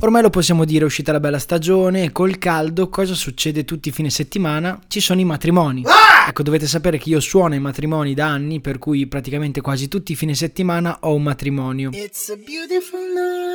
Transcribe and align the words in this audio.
Ormai 0.00 0.22
lo 0.22 0.30
possiamo 0.30 0.64
dire, 0.64 0.84
è 0.84 0.86
uscita 0.86 1.10
la 1.10 1.18
bella 1.18 1.40
stagione 1.40 2.04
e 2.04 2.12
col 2.12 2.38
caldo 2.38 2.88
cosa 2.88 3.14
succede 3.14 3.64
tutti 3.64 3.88
i 3.88 3.92
fine 3.92 4.10
settimana? 4.10 4.78
Ci 4.86 5.00
sono 5.00 5.18
i 5.18 5.24
matrimoni. 5.24 5.82
Ecco, 6.28 6.42
dovete 6.42 6.66
sapere 6.66 6.98
che 6.98 7.08
io 7.08 7.20
suono 7.20 7.54
i 7.54 7.58
matrimoni 7.58 8.12
da 8.12 8.26
anni, 8.26 8.60
per 8.60 8.76
cui 8.78 9.06
praticamente 9.06 9.62
quasi 9.62 9.88
tutti 9.88 10.12
i 10.12 10.14
fine 10.14 10.34
settimana 10.34 10.98
ho 11.00 11.14
un 11.14 11.22
matrimonio. 11.22 11.90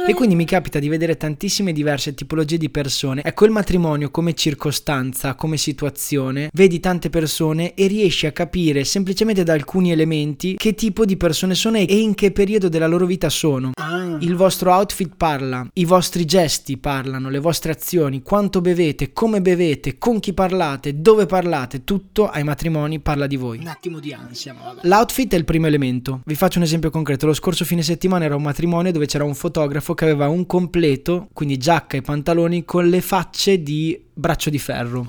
E 0.07 0.13
quindi 0.15 0.33
mi 0.33 0.43
capita 0.45 0.79
di 0.79 0.89
vedere 0.89 1.15
tantissime 1.15 1.71
diverse 1.71 2.15
tipologie 2.15 2.57
di 2.57 2.71
persone. 2.71 3.21
Ecco, 3.23 3.45
il 3.45 3.51
matrimonio 3.51 4.09
come 4.09 4.33
circostanza, 4.33 5.35
come 5.35 5.57
situazione, 5.57 6.49
vedi 6.51 6.79
tante 6.79 7.11
persone 7.11 7.75
e 7.75 7.85
riesci 7.85 8.25
a 8.25 8.31
capire 8.31 8.83
semplicemente 8.85 9.43
da 9.43 9.53
alcuni 9.53 9.91
elementi 9.91 10.55
che 10.55 10.73
tipo 10.73 11.05
di 11.05 11.15
persone 11.15 11.53
sono 11.53 11.77
e 11.77 11.83
in 11.83 12.15
che 12.15 12.31
periodo 12.31 12.69
della 12.69 12.87
loro 12.87 13.05
vita 13.05 13.29
sono. 13.29 13.73
Il 14.19 14.35
vostro 14.35 14.71
outfit 14.71 15.11
parla, 15.15 15.67
i 15.73 15.85
vostri 15.85 16.25
gesti 16.25 16.77
parlano, 16.77 17.29
le 17.29 17.39
vostre 17.39 17.71
azioni, 17.71 18.23
quanto 18.23 18.61
bevete, 18.61 19.13
come 19.13 19.41
bevete, 19.41 19.99
con 19.99 20.19
chi 20.19 20.33
parlate, 20.33 20.99
dove 20.99 21.27
parlate, 21.27 21.83
tutto 21.83 22.29
ai 22.29 22.43
matrimoni 22.43 22.61
parla 23.01 23.27
di 23.27 23.35
voi. 23.35 23.59
Un 23.59 23.67
attimo 23.67 23.99
di 23.99 24.13
ansia, 24.13 24.53
ma 24.53 24.61
vabbè. 24.73 24.87
L'outfit 24.87 25.33
è 25.33 25.37
il 25.37 25.45
primo 25.45 25.67
elemento. 25.67 26.21
Vi 26.25 26.35
faccio 26.35 26.57
un 26.57 26.63
esempio 26.63 26.89
concreto. 26.89 27.25
Lo 27.25 27.33
scorso 27.33 27.65
fine 27.65 27.81
settimana 27.81 28.25
era 28.25 28.35
un 28.35 28.43
matrimonio 28.43 28.91
dove 28.91 29.05
c'era 29.05 29.23
un 29.23 29.35
fotografo 29.35 29.93
che 29.93 30.05
aveva 30.05 30.27
un 30.27 30.45
completo, 30.45 31.29
quindi 31.33 31.57
giacca 31.57 31.97
e 31.97 32.01
pantaloni 32.01 32.65
con 32.65 32.87
le 32.87 33.01
facce 33.01 33.61
di 33.61 34.02
braccio 34.13 34.49
di 34.49 34.59
ferro. 34.59 35.05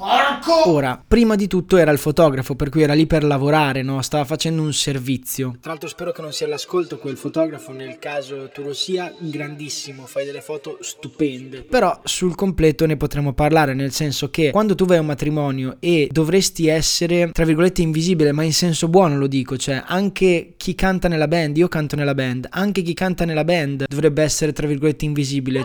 Ora, 0.67 1.03
prima 1.07 1.37
di 1.37 1.47
tutto 1.47 1.77
era 1.77 1.91
il 1.91 1.99
fotografo, 1.99 2.55
per 2.55 2.69
cui 2.69 2.83
era 2.83 2.95
lì 2.95 3.07
per 3.07 3.25
lavorare, 3.25 3.83
no? 3.83 4.01
Stava 4.03 4.25
facendo 4.25 4.63
un 4.63 4.73
servizio. 4.73 5.57
Tra 5.61 5.71
l'altro 5.71 5.89
spero 5.89 6.13
che 6.13 6.23
non 6.23 6.33
sia 6.33 6.47
all'ascolto 6.47 6.99
quel 6.99 7.17
fotografo, 7.17 7.73
nel 7.73 7.99
caso 7.99 8.51
tu 8.53 8.63
lo 8.63 8.75
sia, 8.75 9.13
grandissimo, 9.19 10.07
fai 10.07 10.25
delle 10.25 10.41
foto 10.41 10.79
stupende. 10.81 11.63
Però 11.63 12.01
sul 12.05 12.35
completo 12.35 12.87
ne 12.87 12.97
potremo 12.97 13.33
parlare, 13.33 13.75
nel 13.75 13.93
senso 13.93 14.31
che 14.31 14.51
quando 14.51 14.75
tu 14.75 14.85
vai 14.85 14.99
a 14.99 15.01
un 15.01 15.07
matrimonio 15.07 15.77
e 15.81 16.09
dovresti 16.11 16.67
essere, 16.67 17.31
tra 17.33 17.45
virgolette, 17.45 17.83
invisibile, 17.83 18.33
ma 18.33 18.43
in 18.43 18.53
senso 18.53 18.89
buono 18.89 19.17
lo 19.17 19.27
dico, 19.27 19.57
cioè 19.57 19.83
anche 19.87 20.55
chi 20.57 20.75
canta 20.75 21.09
nella 21.09 21.29
band, 21.29 21.57
io 21.57 21.69
canto 21.69 21.97
nella 21.97 22.15
band, 22.15 22.49
anche 22.51 22.83
chi 22.83 22.95
canta 22.95 23.25
nella 23.25 23.45
band 23.45 23.87
dovrebbe 23.89 24.23
essere, 24.23 24.53
tra 24.53 24.67
virgolette, 24.67 25.05
invisibile. 25.05 25.65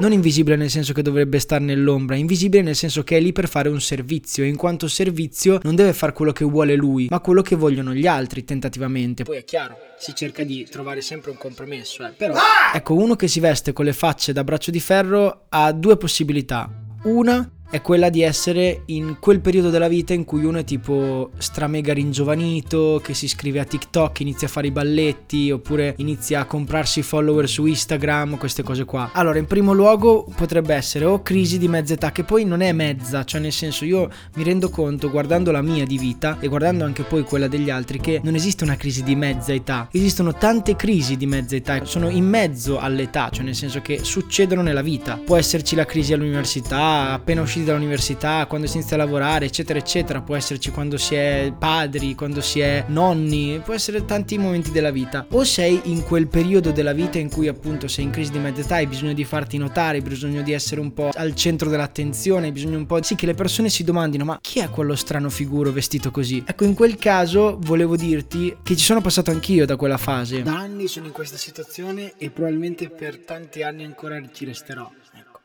Non 0.00 0.12
invisibile 0.12 0.56
nel 0.56 0.70
senso 0.70 0.92
che 0.92 1.02
dovrebbe 1.02 1.38
stare 1.38 1.62
nell'ombra, 1.62 2.16
invisibile 2.16 2.62
nel 2.62 2.74
senso 2.74 3.04
che 3.04 3.16
è 3.16 3.20
lì 3.20 3.32
per 3.32 3.48
fare 3.48 3.68
un 3.68 3.80
servizio 3.80 4.42
e 4.42 4.48
in 4.48 4.56
quanto 4.56 4.88
servizio 4.88 5.60
non 5.62 5.74
deve 5.76 5.92
fare 5.92 6.12
quello 6.12 6.32
che 6.32 6.44
vuole 6.44 6.74
lui, 6.74 7.06
ma 7.08 7.20
quello 7.20 7.42
che 7.42 7.54
vogliono 7.54 7.94
gli 7.94 8.06
altri 8.06 8.44
tentativamente. 8.44 9.22
Poi 9.22 9.36
è 9.36 9.44
chiaro, 9.44 9.76
si 9.98 10.14
cerca 10.14 10.42
di 10.42 10.66
trovare 10.68 11.00
sempre 11.00 11.30
un 11.30 11.36
compromesso, 11.36 12.04
eh. 12.04 12.10
però 12.10 12.34
Ecco, 12.74 12.94
uno 12.94 13.14
che 13.14 13.28
si 13.28 13.40
veste 13.40 13.72
con 13.72 13.84
le 13.84 13.92
facce 13.92 14.32
da 14.32 14.42
braccio 14.42 14.70
di 14.70 14.80
ferro 14.80 15.46
ha 15.48 15.70
due 15.72 15.96
possibilità. 15.96 16.68
Una 17.04 17.48
è 17.74 17.80
quella 17.80 18.08
di 18.08 18.22
essere 18.22 18.82
in 18.86 19.16
quel 19.18 19.40
periodo 19.40 19.68
della 19.68 19.88
vita 19.88 20.12
in 20.14 20.24
cui 20.24 20.44
uno 20.44 20.58
è 20.58 20.64
tipo 20.64 21.30
stramega 21.36 21.92
ringiovanito, 21.92 23.00
che 23.02 23.14
si 23.14 23.24
iscrive 23.24 23.58
a 23.58 23.64
TikTok, 23.64 24.20
inizia 24.20 24.46
a 24.46 24.50
fare 24.50 24.68
i 24.68 24.70
balletti, 24.70 25.50
oppure 25.50 25.94
inizia 25.96 26.38
a 26.38 26.44
comprarsi 26.44 27.02
follower 27.02 27.48
su 27.48 27.66
Instagram, 27.66 28.38
queste 28.38 28.62
cose 28.62 28.84
qua. 28.84 29.10
Allora, 29.12 29.40
in 29.40 29.46
primo 29.46 29.72
luogo 29.72 30.24
potrebbe 30.36 30.72
essere 30.72 31.04
o 31.04 31.20
crisi 31.22 31.58
di 31.58 31.66
mezza 31.66 31.94
età, 31.94 32.12
che 32.12 32.22
poi 32.22 32.44
non 32.44 32.60
è 32.60 32.70
mezza, 32.70 33.24
cioè 33.24 33.40
nel 33.40 33.50
senso 33.50 33.84
io 33.84 34.08
mi 34.36 34.44
rendo 34.44 34.70
conto 34.70 35.10
guardando 35.10 35.50
la 35.50 35.60
mia 35.60 35.84
di 35.84 35.98
vita 35.98 36.36
e 36.38 36.46
guardando 36.46 36.84
anche 36.84 37.02
poi 37.02 37.24
quella 37.24 37.48
degli 37.48 37.70
altri 37.70 37.98
che 37.98 38.20
non 38.22 38.36
esiste 38.36 38.62
una 38.62 38.76
crisi 38.76 39.02
di 39.02 39.16
mezza 39.16 39.52
età, 39.52 39.88
esistono 39.90 40.32
tante 40.34 40.76
crisi 40.76 41.16
di 41.16 41.26
mezza 41.26 41.56
età, 41.56 41.84
sono 41.84 42.08
in 42.08 42.24
mezzo 42.24 42.78
all'età, 42.78 43.30
cioè 43.30 43.42
nel 43.42 43.56
senso 43.56 43.80
che 43.80 43.98
succedono 44.04 44.62
nella 44.62 44.82
vita. 44.82 45.16
Può 45.16 45.36
esserci 45.36 45.74
la 45.74 45.84
crisi 45.84 46.12
all'università, 46.12 47.10
appena 47.10 47.42
usciti 47.42 47.62
dall'università, 47.64 48.46
quando 48.46 48.66
si 48.66 48.76
inizia 48.76 48.96
a 48.96 48.98
lavorare, 48.98 49.46
eccetera, 49.46 49.78
eccetera. 49.78 50.20
Può 50.20 50.36
esserci 50.36 50.70
quando 50.70 50.96
si 50.96 51.14
è 51.14 51.52
padri, 51.58 52.14
quando 52.14 52.40
si 52.40 52.60
è 52.60 52.84
nonni, 52.88 53.60
può 53.64 53.74
essere 53.74 54.04
tanti 54.04 54.38
momenti 54.38 54.70
della 54.70 54.90
vita. 54.90 55.26
O 55.30 55.44
sei 55.44 55.80
in 55.84 56.02
quel 56.02 56.28
periodo 56.28 56.70
della 56.70 56.92
vita 56.92 57.18
in 57.18 57.30
cui 57.30 57.48
appunto 57.48 57.88
sei 57.88 58.04
in 58.04 58.10
crisi 58.10 58.30
di 58.30 58.38
mezza 58.38 58.60
età, 58.60 58.74
hai 58.76 58.86
bisogno 58.86 59.12
di 59.12 59.24
farti 59.24 59.58
notare, 59.58 59.98
hai 59.98 60.02
bisogno 60.02 60.42
di 60.42 60.52
essere 60.52 60.80
un 60.80 60.92
po' 60.92 61.10
al 61.12 61.34
centro 61.34 61.68
dell'attenzione, 61.68 62.46
hai 62.46 62.52
bisogno 62.52 62.78
un 62.78 62.86
po' 62.86 63.02
sì 63.02 63.14
che 63.14 63.26
le 63.26 63.34
persone 63.34 63.68
si 63.68 63.84
domandino 63.84 64.24
ma 64.24 64.38
chi 64.40 64.60
è 64.60 64.70
quello 64.70 64.94
strano 64.96 65.30
figuro 65.30 65.70
vestito 65.70 66.10
così? 66.10 66.42
Ecco, 66.46 66.64
in 66.64 66.74
quel 66.74 66.96
caso 66.96 67.58
volevo 67.60 67.96
dirti 67.96 68.56
che 68.62 68.76
ci 68.76 68.84
sono 68.84 69.00
passato 69.00 69.30
anch'io 69.30 69.66
da 69.66 69.76
quella 69.76 69.98
fase. 69.98 70.42
da 70.42 70.58
anni 70.58 70.88
sono 70.88 71.06
in 71.06 71.12
questa 71.12 71.36
situazione 71.36 72.14
e 72.16 72.30
probabilmente 72.30 72.88
per 72.88 73.18
tanti 73.18 73.62
anni 73.62 73.84
ancora 73.84 74.20
ci 74.32 74.44
resterò. 74.44 74.90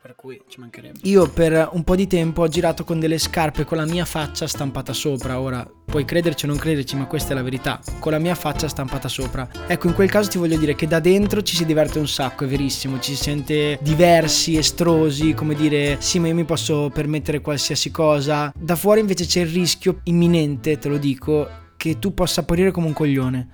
Per 0.02 0.14
cui 0.16 0.40
ci 0.48 0.58
mancherebbe. 0.60 1.00
Io 1.02 1.28
per 1.28 1.68
un 1.72 1.84
po' 1.84 1.94
di 1.94 2.06
tempo 2.06 2.40
ho 2.40 2.48
girato 2.48 2.84
con 2.84 2.98
delle 2.98 3.18
scarpe 3.18 3.66
con 3.66 3.76
la 3.76 3.84
mia 3.84 4.06
faccia 4.06 4.46
stampata 4.46 4.94
sopra. 4.94 5.38
Ora, 5.38 5.70
puoi 5.84 6.06
crederci 6.06 6.46
o 6.46 6.48
non 6.48 6.56
crederci, 6.56 6.96
ma 6.96 7.04
questa 7.04 7.32
è 7.32 7.34
la 7.34 7.42
verità. 7.42 7.80
Con 7.98 8.12
la 8.12 8.18
mia 8.18 8.34
faccia 8.34 8.66
stampata 8.66 9.08
sopra. 9.08 9.46
Ecco, 9.66 9.88
in 9.88 9.94
quel 9.94 10.08
caso 10.08 10.30
ti 10.30 10.38
voglio 10.38 10.56
dire 10.56 10.74
che 10.74 10.86
da 10.86 11.00
dentro 11.00 11.42
ci 11.42 11.54
si 11.54 11.66
diverte 11.66 11.98
un 11.98 12.08
sacco, 12.08 12.44
è 12.44 12.46
verissimo. 12.46 12.98
Ci 12.98 13.14
si 13.14 13.22
sente 13.22 13.78
diversi, 13.82 14.56
estrosi, 14.56 15.34
come 15.34 15.54
dire, 15.54 15.98
sì, 16.00 16.18
ma 16.18 16.28
io 16.28 16.34
mi 16.34 16.44
posso 16.44 16.88
permettere 16.88 17.42
qualsiasi 17.42 17.90
cosa. 17.90 18.50
Da 18.58 18.76
fuori 18.76 19.00
invece 19.00 19.26
c'è 19.26 19.40
il 19.40 19.48
rischio 19.48 20.00
imminente, 20.04 20.78
te 20.78 20.88
lo 20.88 20.96
dico, 20.96 21.46
che 21.76 21.98
tu 21.98 22.14
possa 22.14 22.40
apparire 22.40 22.70
come 22.70 22.86
un 22.86 22.94
coglione. 22.94 23.48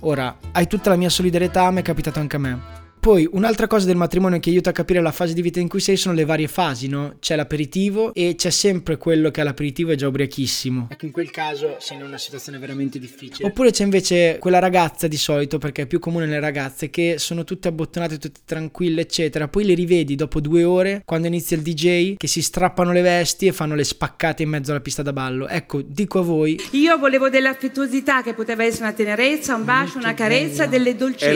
Ora, 0.00 0.36
hai 0.52 0.66
tutta 0.66 0.90
la 0.90 0.96
mia 0.96 1.08
solidarietà, 1.08 1.70
mi 1.70 1.80
è 1.80 1.82
capitato 1.82 2.18
anche 2.20 2.36
a 2.36 2.40
me. 2.40 2.60
Poi 3.08 3.26
un'altra 3.32 3.66
cosa 3.66 3.86
del 3.86 3.96
matrimonio 3.96 4.38
che 4.38 4.50
aiuta 4.50 4.68
a 4.68 4.74
capire 4.74 5.00
la 5.00 5.12
fase 5.12 5.32
di 5.32 5.40
vita 5.40 5.58
in 5.60 5.66
cui 5.66 5.80
sei 5.80 5.96
sono 5.96 6.14
le 6.14 6.26
varie 6.26 6.46
fasi, 6.46 6.88
no? 6.88 7.16
C'è 7.18 7.36
l'aperitivo 7.36 8.12
e 8.12 8.34
c'è 8.36 8.50
sempre 8.50 8.98
quello 8.98 9.30
che 9.30 9.40
all'aperitivo 9.40 9.92
è 9.92 9.94
già 9.94 10.06
ubriachissimo. 10.06 10.88
Ecco, 10.90 11.06
in 11.06 11.12
quel 11.12 11.30
caso 11.30 11.76
sei 11.78 11.96
in 11.96 12.02
una 12.02 12.18
situazione 12.18 12.58
veramente 12.58 12.98
difficile. 12.98 13.48
Oppure 13.48 13.70
c'è 13.70 13.82
invece 13.82 14.36
quella 14.38 14.58
ragazza 14.58 15.08
di 15.08 15.16
solito, 15.16 15.56
perché 15.56 15.84
è 15.84 15.86
più 15.86 16.00
comune 16.00 16.26
le 16.26 16.38
ragazze, 16.38 16.90
che 16.90 17.14
sono 17.16 17.44
tutte 17.44 17.68
abbottonate, 17.68 18.18
tutte 18.18 18.40
tranquille, 18.44 19.00
eccetera. 19.00 19.48
Poi 19.48 19.64
le 19.64 19.72
rivedi 19.72 20.14
dopo 20.14 20.38
due 20.42 20.64
ore, 20.64 21.00
quando 21.06 21.28
inizia 21.28 21.56
il 21.56 21.62
DJ, 21.62 22.16
che 22.18 22.26
si 22.26 22.42
strappano 22.42 22.92
le 22.92 23.00
vesti 23.00 23.46
e 23.46 23.52
fanno 23.52 23.74
le 23.74 23.84
spaccate 23.84 24.42
in 24.42 24.50
mezzo 24.50 24.72
alla 24.72 24.80
pista 24.80 25.00
da 25.00 25.14
ballo. 25.14 25.48
Ecco, 25.48 25.80
dico 25.80 26.18
a 26.18 26.22
voi, 26.22 26.60
Io 26.72 26.98
volevo 26.98 27.30
dell'affettuosità 27.30 28.20
che 28.20 28.34
poteva 28.34 28.64
essere 28.64 28.82
una 28.82 28.92
tenerezza, 28.92 29.54
un 29.54 29.64
bacio, 29.64 29.96
una 29.96 30.12
carezza, 30.12 30.66
delle 30.66 30.94
dolcezze. 30.94 31.30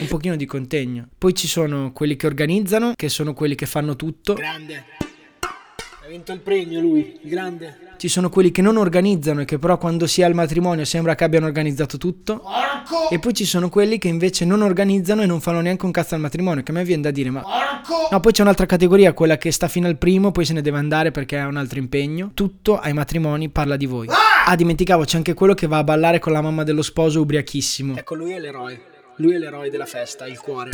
un 0.00 0.06
pochino 0.06 0.34
di 0.34 0.46
contegno. 0.46 1.08
Poi 1.18 1.34
ci 1.34 1.48
sono 1.48 1.90
quelli 1.92 2.14
che 2.14 2.28
organizzano, 2.28 2.92
che 2.94 3.08
sono 3.08 3.34
quelli 3.34 3.56
che 3.56 3.66
fanno 3.66 3.96
tutto. 3.96 4.34
Grande. 4.34 4.84
Ha 5.40 6.08
vinto 6.08 6.30
il 6.30 6.38
premio 6.38 6.80
lui, 6.80 7.18
il 7.22 7.28
grande. 7.28 7.76
Ci 7.96 8.06
sono 8.06 8.28
quelli 8.28 8.52
che 8.52 8.62
non 8.62 8.76
organizzano 8.76 9.40
e 9.40 9.44
che 9.44 9.58
però 9.58 9.78
quando 9.78 10.06
si 10.06 10.20
è 10.20 10.24
al 10.24 10.34
matrimonio 10.34 10.84
sembra 10.84 11.16
che 11.16 11.24
abbiano 11.24 11.46
organizzato 11.46 11.98
tutto. 11.98 12.44
E 13.10 13.18
poi 13.18 13.34
ci 13.34 13.44
sono 13.44 13.68
quelli 13.68 13.98
che 13.98 14.06
invece 14.06 14.44
non 14.44 14.62
organizzano 14.62 15.22
e 15.22 15.26
non 15.26 15.40
fanno 15.40 15.60
neanche 15.60 15.86
un 15.86 15.90
cazzo 15.90 16.14
al 16.14 16.20
matrimonio, 16.20 16.62
che 16.62 16.70
a 16.70 16.74
me 16.74 16.84
viene 16.84 17.02
da 17.02 17.10
dire, 17.10 17.30
ma... 17.30 17.42
No, 18.12 18.20
poi 18.20 18.30
c'è 18.30 18.42
un'altra 18.42 18.66
categoria, 18.66 19.12
quella 19.12 19.38
che 19.38 19.50
sta 19.50 19.66
fino 19.66 19.88
al 19.88 19.98
primo, 19.98 20.30
poi 20.30 20.44
se 20.44 20.52
ne 20.52 20.62
deve 20.62 20.78
andare 20.78 21.10
perché 21.10 21.36
ha 21.36 21.48
un 21.48 21.56
altro 21.56 21.80
impegno. 21.80 22.30
Tutto 22.32 22.78
ai 22.78 22.92
matrimoni 22.92 23.48
parla 23.48 23.76
di 23.76 23.86
voi. 23.86 24.06
Ah, 24.46 24.54
dimenticavo, 24.54 25.02
c'è 25.02 25.16
anche 25.16 25.34
quello 25.34 25.54
che 25.54 25.66
va 25.66 25.78
a 25.78 25.84
ballare 25.84 26.20
con 26.20 26.32
la 26.32 26.40
mamma 26.40 26.62
dello 26.62 26.82
sposo 26.82 27.20
ubriachissimo. 27.20 27.96
Ecco, 27.96 28.14
lui 28.14 28.30
è 28.30 28.38
l'eroe. 28.38 28.87
Lui 29.20 29.34
è 29.34 29.38
l'eroe 29.38 29.68
della 29.68 29.84
festa, 29.84 30.28
il 30.28 30.38
cuore. 30.38 30.70